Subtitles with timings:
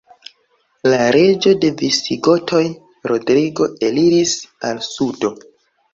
[0.87, 2.63] La reĝo de visigotoj
[3.13, 4.37] Rodrigo eliris
[4.71, 5.33] al sudo.